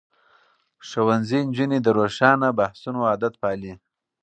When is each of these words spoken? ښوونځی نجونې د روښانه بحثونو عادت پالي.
ښوونځی 0.87 1.39
نجونې 1.47 1.79
د 1.83 1.87
روښانه 1.97 2.47
بحثونو 2.59 2.99
عادت 3.09 3.33
پالي. 3.41 3.73